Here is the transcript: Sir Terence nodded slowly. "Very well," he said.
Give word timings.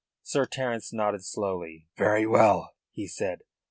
Sir 0.23 0.47
Terence 0.47 0.91
nodded 0.91 1.23
slowly. 1.23 1.85
"Very 1.95 2.25
well," 2.25 2.73
he 2.89 3.05
said. 3.05 3.43